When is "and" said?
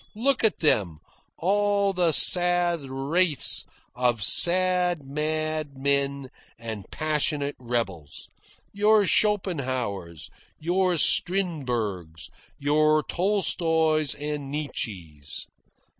6.57-6.89, 14.17-14.49